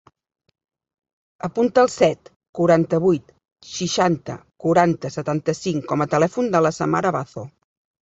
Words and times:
Apunta 1.47 1.83
el 1.87 1.91
set, 1.97 2.31
quaranta-vuit, 2.61 3.37
seixanta, 3.75 4.41
quaranta, 4.67 5.15
setanta-cinc 5.21 5.89
com 5.95 6.09
a 6.09 6.13
telèfon 6.19 6.55
de 6.59 6.67
la 6.69 6.77
Samara 6.83 7.19
Bazo. 7.23 7.51